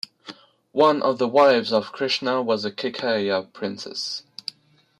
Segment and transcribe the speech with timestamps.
[0.71, 4.23] One of the wives of Krishna was a Kekaya princess.